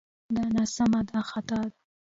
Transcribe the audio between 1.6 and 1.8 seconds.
ده